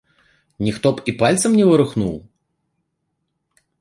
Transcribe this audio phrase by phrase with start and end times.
[0.67, 2.15] Ніхто б і пальцам не варухнуў?